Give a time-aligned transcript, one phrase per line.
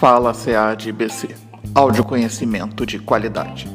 [0.00, 1.28] Fala CAD BC.
[1.74, 3.68] Áudio conhecimento de qualidade.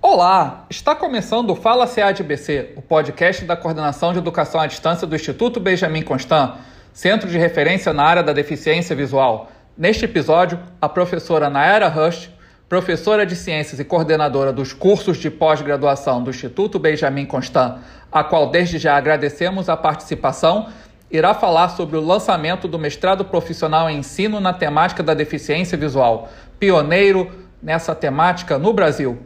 [0.00, 5.06] Olá, está começando o Fala CAD BC, o podcast da Coordenação de Educação à Distância
[5.06, 6.54] do Instituto Benjamin Constant,
[6.94, 9.52] centro de referência na área da deficiência visual.
[9.76, 12.30] Neste episódio, a professora Nayara Rush,
[12.70, 17.80] professora de ciências e coordenadora dos cursos de pós-graduação do Instituto Benjamin Constant,
[18.10, 20.68] a qual desde já agradecemos a participação,
[21.10, 26.28] irá falar sobre o lançamento do mestrado profissional em ensino na temática da deficiência visual,
[26.58, 27.30] pioneiro
[27.62, 29.18] nessa temática no Brasil.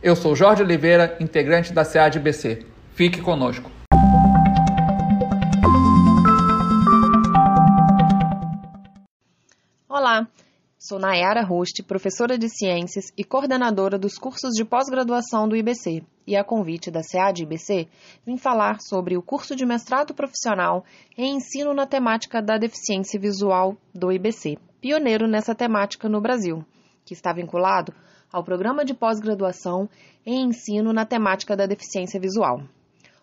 [0.00, 2.64] Eu sou Jorge Oliveira, integrante da CEADBC.
[2.94, 3.68] Fique conosco.
[9.88, 10.28] Olá,
[10.78, 16.04] Sou Nayara Roste, professora de Ciências e coordenadora dos cursos de pós-graduação do IBC.
[16.26, 17.88] E a convite da SEAD IBC,
[18.26, 20.84] vim falar sobre o curso de mestrado profissional
[21.16, 26.62] em ensino na temática da deficiência visual do IBC, pioneiro nessa temática no Brasil,
[27.06, 27.94] que está vinculado
[28.30, 29.88] ao programa de pós-graduação
[30.26, 32.60] em ensino na temática da deficiência visual.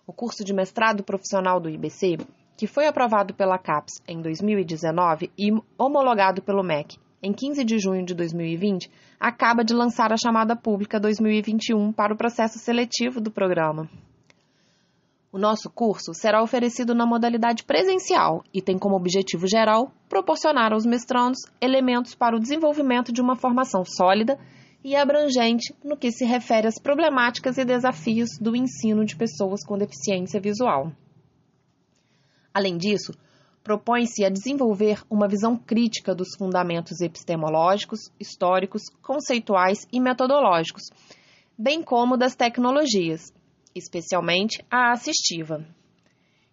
[0.07, 2.17] O curso de mestrado profissional do IBC,
[2.57, 8.05] que foi aprovado pela CAPES em 2019 e homologado pelo MEC em 15 de junho
[8.05, 13.89] de 2020, acaba de lançar a chamada pública 2021 para o processo seletivo do programa.
[15.31, 20.85] O nosso curso será oferecido na modalidade presencial e tem como objetivo geral proporcionar aos
[20.85, 24.37] mestrandos elementos para o desenvolvimento de uma formação sólida
[24.83, 29.77] e abrangente no que se refere às problemáticas e desafios do ensino de pessoas com
[29.77, 30.91] deficiência visual.
[32.53, 33.13] Além disso,
[33.63, 40.83] propõe-se a desenvolver uma visão crítica dos fundamentos epistemológicos, históricos, conceituais e metodológicos,
[41.57, 43.33] bem como das tecnologias,
[43.73, 45.65] especialmente a assistiva,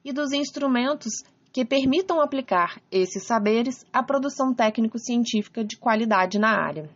[0.05, 1.13] e dos instrumentos
[1.53, 6.89] que permitam aplicar esses saberes à produção técnico-científica de qualidade na área.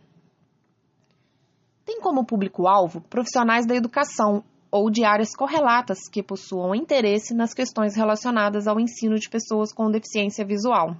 [1.83, 4.43] Tem como público-alvo profissionais da educação
[4.75, 9.89] ou de áreas correlatas que possuam interesse nas questões relacionadas ao ensino de pessoas com
[9.89, 10.97] deficiência visual.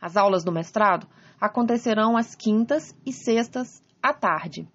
[0.00, 1.06] As aulas do mestrado
[1.38, 4.66] acontecerão às quintas e sextas à tarde,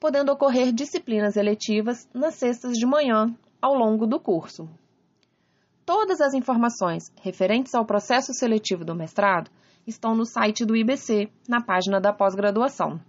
[0.00, 3.32] podendo ocorrer disciplinas eletivas nas sextas de manhã
[3.62, 4.68] ao longo do curso.
[5.86, 9.48] Todas as informações referentes ao processo seletivo do mestrado
[9.86, 13.00] estão no site do IBC, na página da pós-graduação.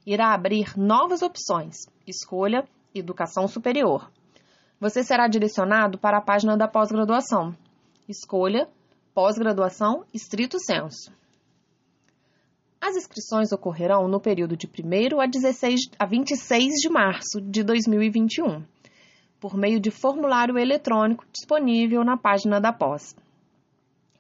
[0.06, 1.88] Irá abrir novas opções.
[2.06, 4.12] Escolha Educação Superior.
[4.79, 7.56] Você será direcionado para a página da pós-graduação.
[8.07, 8.69] Escolha
[9.13, 11.12] Pós-graduação Estrito Senso.
[12.79, 18.63] As inscrições ocorrerão no período de 1 a, 16, a 26 de março de 2021
[19.43, 23.13] por meio de formulário eletrônico disponível na página da pós.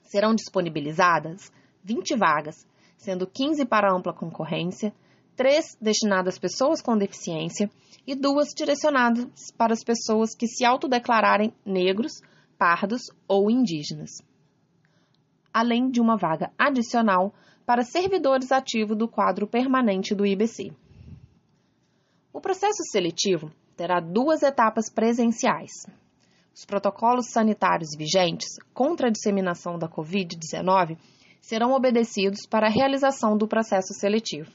[0.01, 1.49] Serão disponibilizadas
[1.81, 2.67] 20 vagas,
[2.97, 4.93] sendo 15 para ampla concorrência,
[5.37, 7.71] 3 destinadas às pessoas com deficiência
[8.05, 12.21] e duas direcionadas para as pessoas que se autodeclararem negros,
[12.57, 14.21] pardos ou indígenas.
[15.53, 17.33] Além de uma vaga adicional
[17.65, 20.73] para servidores ativos do quadro permanente do IBC.
[22.33, 25.71] O processo seletivo terá duas etapas presenciais.
[26.55, 30.97] Os protocolos sanitários vigentes contra a disseminação da Covid-19
[31.41, 34.51] serão obedecidos para a realização do processo seletivo.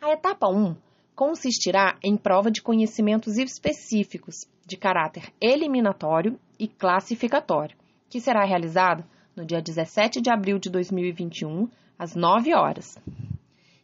[0.00, 0.76] A etapa 1
[1.16, 7.76] consistirá em prova de conhecimentos específicos de caráter eliminatório e classificatório,
[8.08, 11.68] que será realizada no dia 17 de abril de 2021,
[11.98, 12.96] às 9 horas.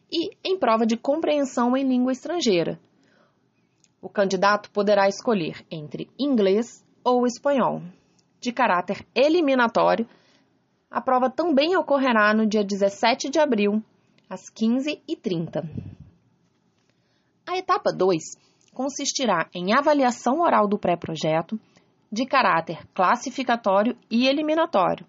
[0.09, 2.79] E em prova de compreensão em língua estrangeira,
[4.05, 7.81] o candidato poderá escolher entre inglês ou espanhol.
[8.39, 10.07] De caráter eliminatório,
[10.91, 13.81] a prova também ocorrerá no dia 17 de abril,
[14.29, 15.67] às 15h30.
[17.47, 18.21] A etapa 2
[18.75, 21.59] consistirá em avaliação oral do pré-projeto,
[22.11, 25.03] de caráter classificatório e eliminatório,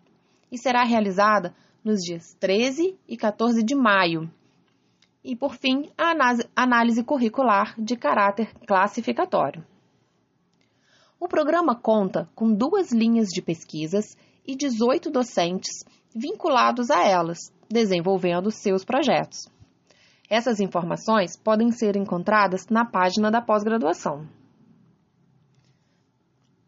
[0.50, 1.54] e será realizada
[1.84, 4.31] nos dias 13 e 14 de maio.
[5.28, 6.12] E, por fim, a
[6.55, 9.67] análise curricular de caráter classificatório.
[11.19, 15.84] O programa conta com duas linhas de pesquisas e 18 docentes
[16.14, 17.38] vinculados a elas,
[17.69, 19.49] desenvolvendo seus projetos.
[20.31, 24.28] Essas informações podem ser encontradas na página da pós-graduação.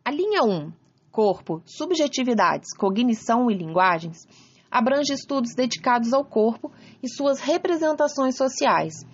[0.04, 0.72] A linha 1,
[1.12, 4.26] Corpo, Subjetividades, Cognição e Linguagens,
[4.70, 6.72] abrange estudos dedicados ao corpo
[7.02, 9.04] e suas representações sociais,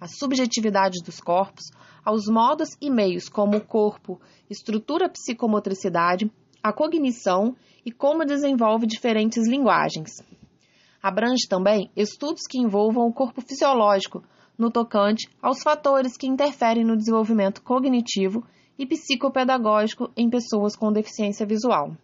[0.00, 1.70] a subjetividade dos corpos,
[2.04, 4.20] aos modos e meios como o corpo,
[4.50, 6.30] estrutura psicomotricidade,
[6.62, 7.54] a cognição
[7.84, 10.10] e como desenvolve diferentes linguagens.
[11.02, 14.22] Abrange também estudos que envolvam o corpo fisiológico,
[14.56, 18.44] no tocante aos fatores que interferem no desenvolvimento cognitivo
[18.78, 21.96] e psicopedagógico em pessoas com deficiência visual.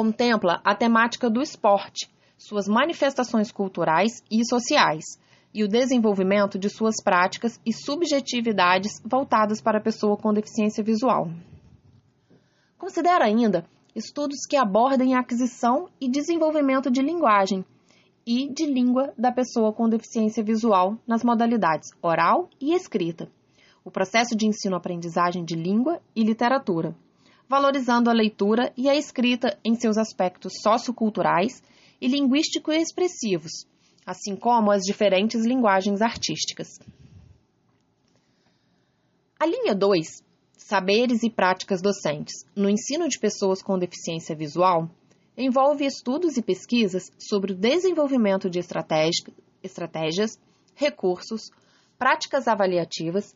[0.00, 2.08] Contempla a temática do esporte,
[2.38, 5.04] suas manifestações culturais e sociais,
[5.52, 11.30] e o desenvolvimento de suas práticas e subjetividades voltadas para a pessoa com deficiência visual.
[12.78, 17.62] Considera ainda estudos que abordem a aquisição e desenvolvimento de linguagem
[18.26, 23.30] e de língua da pessoa com deficiência visual nas modalidades oral e escrita,
[23.84, 26.96] o processo de ensino-aprendizagem de língua e literatura,
[27.50, 31.60] valorizando a leitura e a escrita em seus aspectos socioculturais
[32.00, 33.66] e linguístico-expressivos,
[34.06, 36.78] assim como as diferentes linguagens artísticas.
[39.36, 40.22] A linha 2,
[40.56, 44.88] Saberes e Práticas Docentes, no ensino de pessoas com deficiência visual,
[45.36, 50.38] envolve estudos e pesquisas sobre o desenvolvimento de estratégias,
[50.76, 51.50] recursos,
[51.98, 53.34] práticas avaliativas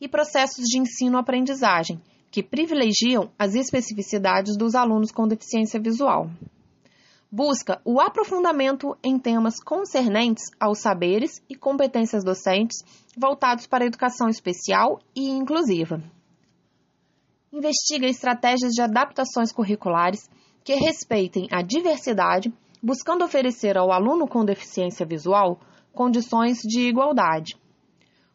[0.00, 2.02] e processos de ensino-aprendizagem
[2.34, 6.28] que privilegiam as especificidades dos alunos com deficiência visual
[7.30, 12.84] busca o aprofundamento em temas concernentes aos saberes e competências docentes
[13.16, 16.02] voltados para a educação especial e inclusiva.
[17.52, 20.28] Investiga estratégias de adaptações curriculares
[20.64, 22.52] que respeitem a diversidade,
[22.82, 25.60] buscando oferecer ao aluno com deficiência visual
[25.92, 27.56] condições de igualdade.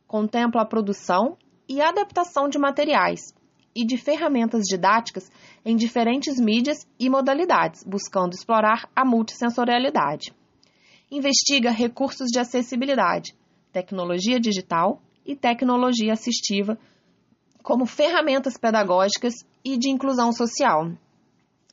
[0.07, 1.38] Contempla a produção
[1.68, 3.34] e adaptação de materiais,
[3.75, 5.30] e de ferramentas didáticas
[5.63, 10.33] em diferentes mídias e modalidades, buscando explorar a multissensorialidade.
[11.12, 13.33] Investiga recursos de acessibilidade,
[13.71, 16.77] tecnologia digital e tecnologia assistiva
[17.63, 19.33] como ferramentas pedagógicas
[19.63, 20.92] e de inclusão social.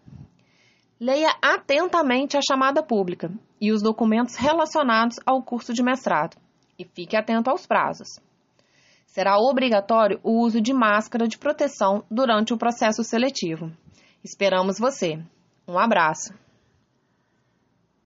[1.00, 6.38] Leia atentamente a chamada pública e os documentos relacionados ao curso de mestrado
[6.78, 8.20] e fique atento aos prazos.
[9.08, 13.72] Será obrigatório o uso de máscara de proteção durante o processo seletivo.
[14.24, 15.20] Esperamos você.
[15.68, 16.34] Um abraço.